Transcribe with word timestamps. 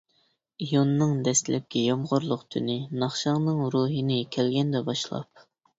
ئىيۇننىڭ 0.63 1.13
دەسلەپكى 1.27 1.83
يامغۇرلۇق 1.89 2.47
تۈنى، 2.55 2.79
ناخشاڭنىڭ 3.05 3.65
روھىنى 3.79 4.21
كەلگەندە 4.39 4.85
باشلاپ. 4.91 5.51